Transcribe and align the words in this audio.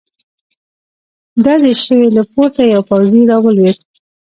ډزې 1.43 1.73
شوې، 1.83 2.07
له 2.17 2.23
پورته 2.31 2.61
يو 2.73 2.81
پوځې 2.89 3.21
را 3.29 3.37
ولوېد. 3.43 3.77